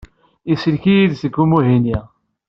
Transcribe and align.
Isellek-iyi-d 0.53 1.13
seg 1.21 1.35
umihi-nni. 1.43 1.97